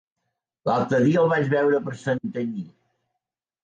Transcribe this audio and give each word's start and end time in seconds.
L'altre 0.69 1.03
dia 1.03 1.21
el 1.25 1.31
vaig 1.35 1.53
veure 1.53 1.85
per 1.87 1.97
Santanyí. 2.09 2.69